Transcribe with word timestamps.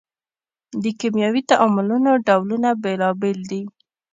د 0.83 0.85
کیمیاوي 0.99 1.41
تعاملونو 1.51 2.11
ډولونه 2.27 2.69
بیلابیل 2.83 3.39
دي. 3.51 3.61